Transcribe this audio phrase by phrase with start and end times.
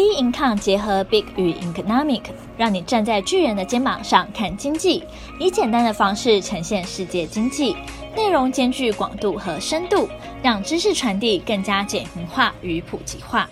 [0.00, 2.22] B Income 结合 Big 与 Economic，
[2.56, 5.04] 让你站在巨人的肩膀上看经济，
[5.38, 7.76] 以简单的方式呈现世界经济，
[8.16, 10.08] 内容兼具广度和深度，
[10.42, 13.50] 让知识传递更加简明化与普及化。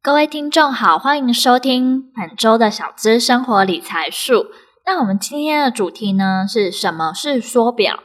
[0.00, 4.46] 各位听众好，欢迎收听本周的小资生活理财树。
[4.86, 7.98] 那我们今天的主题呢，是什么是缩表？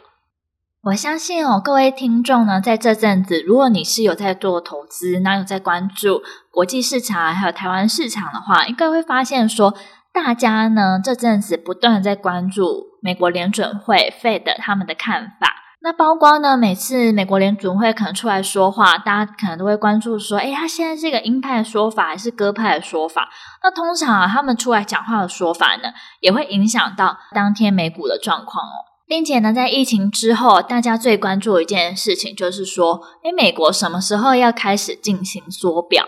[0.85, 6.21] 我相信哦，各位听众呢，在这阵子，如果你是有在做投资，那有在关注
[6.55, 9.75] 国际市场还有台湾市场的话，应该会发现说，
[10.13, 15.53] 大家呢这阵子不断在关注美国联准会 Fed 他们的看法。
[15.81, 23.29] 那包括呢，每次美国联准会可能出来说话，大家可能都会关注说，诶，他现在是一个鹰派的说法还是鸽派的说法？
[23.61, 25.89] 那通常啊，他们出来讲话的说法呢，
[26.21, 28.73] 也会影响到当天美股的状况哦。
[29.05, 36.05] 并且呢，在疫情之后，大家最关注的一件事情就是说，诶，美国什么时候要开始进行缩表？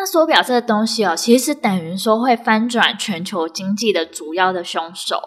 [0.00, 5.20] 那缩表这个东西哦，其实等于说会翻转全球经济的主要的凶手。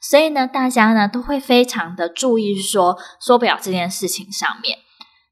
[0.00, 4.78] 所以呢，大家呢都会非常的注意说缩表这件事情上面。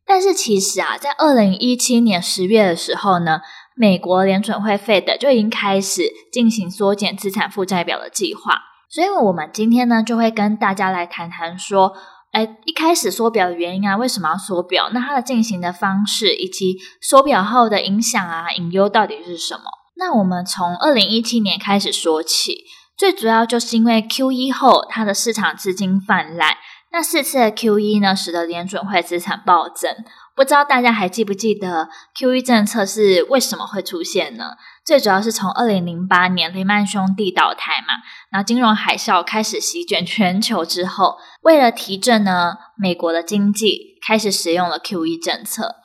[0.04, 3.40] 但是其实啊，在二零一七年十月的时候呢，
[3.74, 8.58] 美国联准会 Fed 就已经开始进行缩减资产负债表的计划。
[8.90, 11.94] 所以，我们今天呢，就会跟大家来谈谈说，
[12.32, 14.90] 哎，一开始缩表的原因啊，为什么要缩表？
[14.92, 19.64] 那它的进行的方式，以及缩表后的影响啊、隐忧到底是什么？
[19.96, 22.64] 那我们从二零一七年开始说起，
[22.96, 26.56] 最主要就是因为 QE 后，它的市场资金泛滥，
[26.90, 29.94] 那四次的 QE 呢，使得联准会资产暴增。
[30.34, 34.56] 不知道大家还记不记得 QE 政策是为什么会出现呢？
[34.84, 45.76] 最主要是从二零零八年雷曼兄弟倒台嘛，然后金融海啸开始席卷全球之后，为了提振呢美国的经济，开始使用了 QE 政策。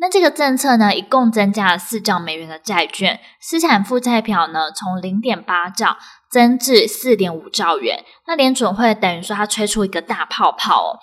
[0.00, 5.98] 那这个政策呢，一共增加了四兆美元的债券，资产负债表呢从零点八兆
[6.30, 8.04] 增至四点五兆元。
[8.28, 10.98] 那联准会等于说它吹出一个大泡泡哦。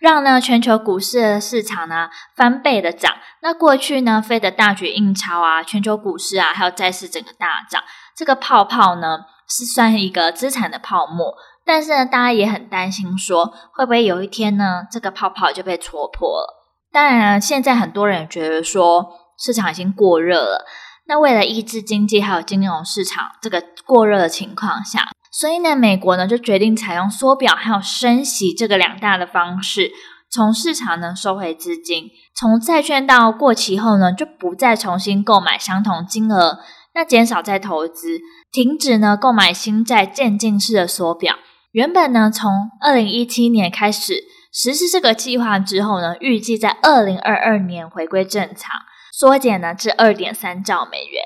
[0.00, 7.82] 让呢全球股市的市场呢翻倍的涨，那过去呢费的大举印钞啊，全球股市啊还有债市整个大涨，
[8.16, 11.34] 这个泡泡呢是算一个资产的泡沫，
[11.66, 16.56] 但是呢大家也很担心说会不会有一天呢这个泡泡就被戳破了？
[16.90, 19.06] 当然了，现在很多人觉得说
[19.38, 20.64] 市场已经过热了，
[21.06, 25.08] 那为了抑制经济还有金融市场这个过热的情况下。
[25.30, 29.92] 所以呢，美国呢就决定采用缩表还有升息这个两大的方式，
[30.28, 36.58] 从市场呢收回资金，从债券到过期后呢就不再重新购买相同金额，
[36.94, 38.18] 那减少再投资，
[38.50, 41.36] 停止呢购买新债渐进式的缩表。
[41.70, 48.80] 原本呢从二零一七年开始实施这个计划之后呢，预计在二零二二年回归正常，
[49.12, 51.22] 缩减呢至二点三兆美元。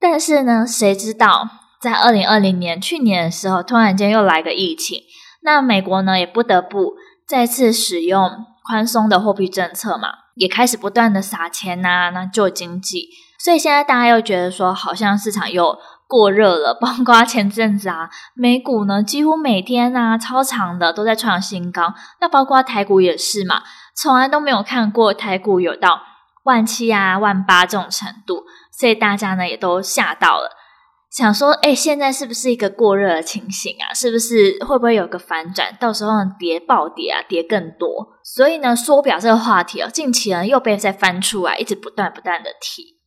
[0.00, 1.48] 但是呢，谁知道？
[1.84, 5.02] 在二零二零年，去年的时候，突然间又来个疫情，
[5.42, 6.94] 那美国呢也不得不
[7.28, 13.10] 再次使用宽松的货币政策嘛，也开始不断的撒钱呐、那救经济。
[13.38, 15.78] 所以现在大家又觉得说，好像市场又
[16.08, 16.72] 过热了。
[16.72, 23.62] 包括前阵子啊，美股呢几乎每天啊超长的都在创新高，那包括台股也是嘛，
[23.94, 26.00] 从来都没有看过台股有到
[26.44, 30.63] 万七啊、万八这种程度，所以大家呢也都吓到了。
[31.14, 33.94] 想说，哎，现在是不是一个过热的情形啊？
[33.94, 35.72] 是不是会不会有个反转？
[35.78, 38.18] 到时候跌暴跌啊，跌更多。
[38.24, 42.98] 所以呢，缩表这个话题哦，近期呢又被再翻出来，一直不断不断的提。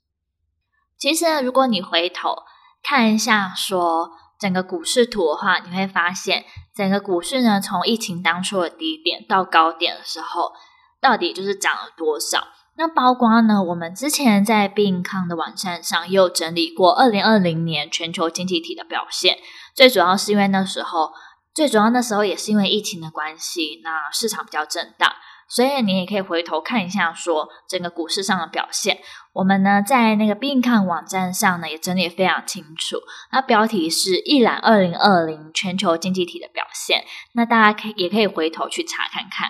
[0.98, 2.34] 其实呢，如果你回头
[2.82, 10.54] 看一下说整个股市图的话，你会发现整个股市呢，从疫情当初的低点到高点的时候，
[11.02, 12.48] 到底就是涨了多少？
[12.80, 19.40] 那包括呢，我们之前在 bin com 的网站上又整理过二零二零年全球经济体的表现。
[19.74, 21.12] 最主要是因为那时候，
[21.56, 25.12] 最主要那时候也是因为疫情的关系，那市场比较震荡，
[25.50, 29.00] 所以你也可以回头看一下，说整个股市上的表现。
[29.34, 32.98] 我们呢在那个 bin com 网站上呢也整理非常清楚。
[33.32, 37.04] 那标题是一览二零二零全球经济体的表现，
[37.34, 39.50] 那大家可以也可以回头去查看看。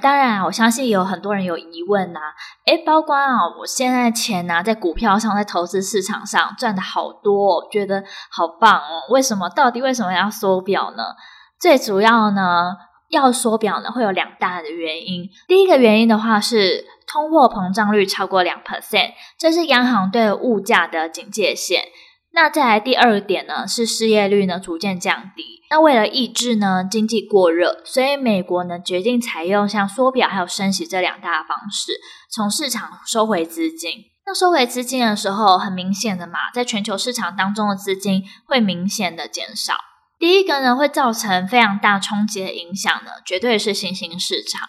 [0.00, 2.34] 当然，我相信有很多人有疑问呐、啊，
[2.66, 9.02] 诶，包括啊，我现在钱呐、在股票上，在投资市场上赚的好多，觉得好棒哦。
[9.10, 9.48] 为什么？
[9.48, 11.02] 到底为什么要缩表呢？
[11.60, 12.76] 最主要呢，
[13.08, 15.28] 要缩表呢，会有两大的原因。
[15.46, 21.82] 第一个原因的话是通货膨胀率超过两 percent，这是央行对物价的警戒线。
[22.32, 25.62] 那再来第二点呢，是失业率呢逐渐降低。
[25.70, 31.92] 那为了抑制呢经济过热，所以美国呢决定采用像缩表还有升息这两大方式，
[32.30, 33.90] 从市场收回资金。
[34.24, 39.74] 那收回资金的时候，很明显的嘛，在全球市场当中的资金会明显的减少。
[40.18, 44.68] 第一个呢，会造成非常大冲击的影响呢，绝对是新兴市场，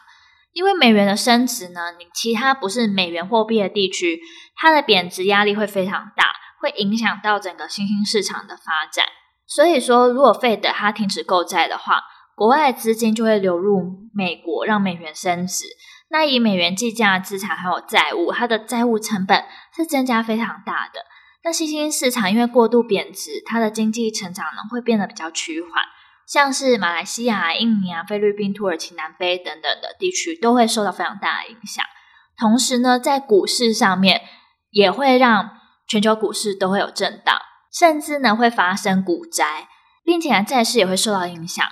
[0.53, 4.19] 因为美元的升值呢，你其他不是美元货币的地区，
[4.55, 6.25] 它的贬值压力会非常大，
[6.59, 9.05] 会影响到整个新兴市场的发展。
[9.47, 12.03] 所以说，如果 Fed 它停止购债的话，
[12.35, 15.65] 国外的资金就会流入美国，让美元升值。
[16.09, 19.45] 那以美元计价的资产还有债务，它的债务成本
[19.75, 21.05] 是增加非常大的。
[21.43, 25.71] 那新兴市场因为过度贬值，它的经济成长呢会变得比较趋缓，
[26.27, 31.83] 像是马来西亚、印尼啊、菲律宾、土耳其、南非等等的地区都会受到非常大的影响。
[32.37, 34.21] 同时呢，在股市上面
[34.71, 35.49] 也会让
[35.89, 37.35] 全球股市都会有震荡，
[37.73, 39.67] 甚至呢会发生股灾，
[40.03, 41.65] 并且债市也会受到影响。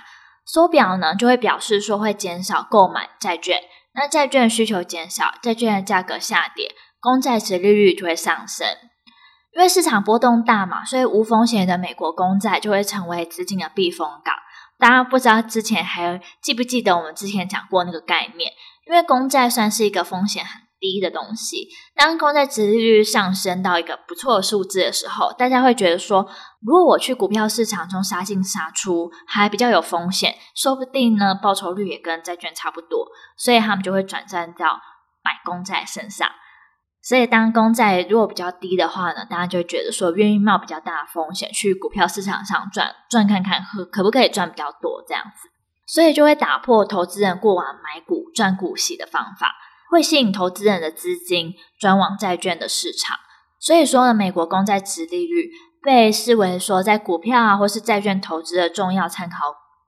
[0.44, 3.60] 缩表呢就会表示说会减少购买债券。
[3.94, 8.66] 那债券需求减少，债券的价格下跌，公债殖利率就会上升。
[9.54, 14.34] 因为市场波动大嘛，所以无风险的美国公债就会成为资金的避风港。
[14.78, 18.52] 大家不知道之前还记不记得我们之前讲过那个概念？
[18.86, 26.28] 因为公债算是一个风险很低的东西，当公债殖利率上升到一个不错的数字的时候，大家会觉得说，
[26.60, 34.80] 如果我去股票市场中杀进杀出，还比较有风险，说不定呢报酬率也跟债券差不多，所以他们就会转战到
[35.22, 36.28] 买公债身上。
[37.00, 45.48] 所以当公债如果比较低的话呢，大家就会觉得说，愿意冒比较大风险去股票市场上赚赚看看，可可不可以赚比较多这样子，
[45.86, 49.54] 所以就会打破投资人过往买股赚股息的方法。
[49.90, 53.16] 会吸引投资人的资金转往债券的市场，
[53.58, 55.50] 所以说呢，美国公债殖利率
[55.82, 59.36] 被视为说在股票啊或是债券投资的重要参考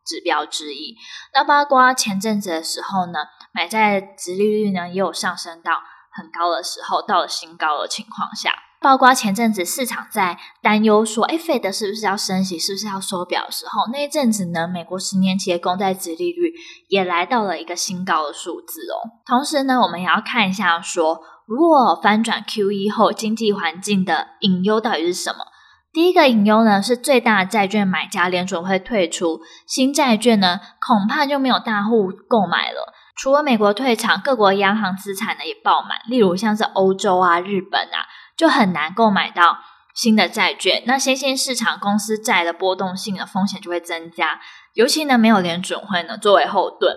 [0.05, 0.97] 指标之一。
[1.35, 3.19] 那包括前阵子的时候呢，
[3.53, 5.83] 买债殖利率呢也有上升到
[6.13, 8.53] 很高的时候，到了新高的情况下。
[8.81, 16.55] 包括前阵子市场在担忧说，哎，Fed 是不是要升息，是不是要缩表的时候，那一阵子呢，美国十年期的公债殖利率
[16.89, 19.21] 也来到了一个新高的数字哦。
[19.27, 25.45] 同时呢，我们也要看一下说，如果翻转 QE 后经济环境的隐忧到底是什么？
[25.93, 32.95] 第一个隐忧呢，是最大的债券买家联准会退出，新债券呢，恐怕就没有大户购买了。
[33.17, 38.09] 除了美国退场，各国央行资产呢也爆满，例如像是欧洲啊、日本啊。
[38.41, 39.59] 就很难购买到
[39.95, 44.41] 新的债券，那新兴市场公司债的波动性的风险就会增加，
[44.73, 46.97] 尤其呢没有联准会呢作为后盾。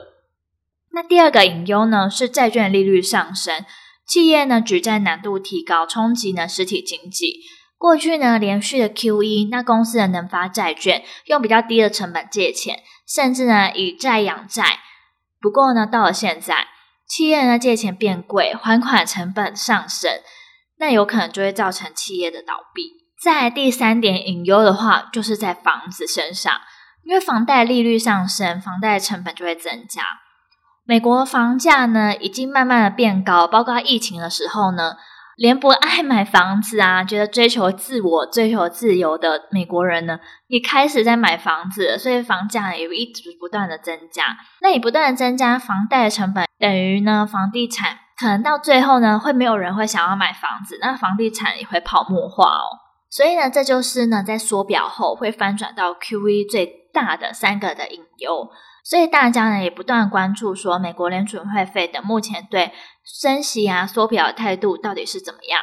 [0.94, 3.66] 那第二个隐忧呢是债券利率上升，
[4.08, 7.42] 企业呢举债难度提高，冲击呢实体经济。
[7.78, 14.80] 过去呢连续的 QE，那公司呢能发债券，用比较低的成本借钱，甚至呢以债养债。
[15.42, 16.68] 不过呢到了现在，
[17.06, 20.10] 企业呢借钱变贵，还款成本上升。
[20.84, 22.92] 那有可能就会造成企业的倒闭。
[23.24, 26.54] 在第三点隐忧的话，就是在房子身上，
[27.06, 30.02] 因为房贷利率上升，房贷成本就会增加。
[30.84, 34.98] 美国房价呢已经慢慢的变高，包括疫情的时候呢，
[35.38, 44.36] 连不爱买房子啊，觉得追求自我、追求自由的美国人呢，也开始在买房子，所以房价也一直不断的增加。
[44.60, 48.00] 那你不断的增加房贷的成本，等于呢房地产。
[48.18, 52.80] 可能到最后呢，会没有人会想要买房子，那房地产也会泡沫化哦。
[53.10, 58.50] 所以呢，这就是呢，在缩表后会翻转到 QE 最大的三个的隐忧。
[58.84, 62.72] 所以大家呢也不断关注说，美国联准会费的目前对
[63.06, 65.62] 升息啊缩表的态度到底是怎么样？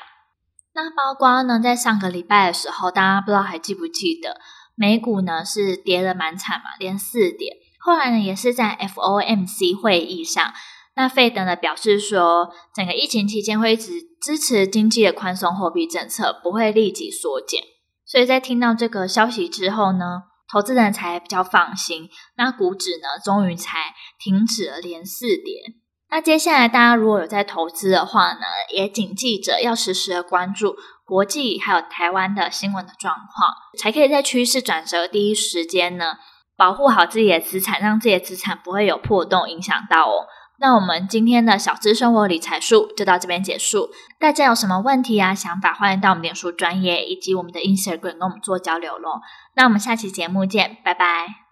[0.73, 4.40] 那包括呢，在上个礼拜的时候，大家不知道还记不记得，
[4.75, 7.57] 美股呢是跌得蛮惨嘛，连四点。
[7.80, 10.52] 后来呢，也是在 FOMC 会议上。
[11.00, 17.62] 那费德呢表示说，整个疫情期间会一直支持经济的宽松货币政策，不会立即缩减。
[18.04, 22.11] 所以在听到这个消息之后呢，投资人才比较放心。
[22.37, 25.73] 那股指呢，终于才停止了连四跌。
[26.11, 30.76] 那接下来大家如果有在投资的话呢，也谨记着要时时的关注
[31.07, 36.19] 国际还有台湾的新闻的状况，才可以在趋势转折第一时间呢，
[36.59, 40.26] 保护好自己的资产，让自己的资产不会有破洞影响到哦。
[40.61, 43.88] 那我们今天的小资生活理财术就到这边结束。
[44.19, 49.23] 大家有什么问题啊、想法，欢迎到我们脸书专业以及我们的 Instagram 跟我们做交流喽。
[49.55, 51.47] 那我们下期节目见，拜拜。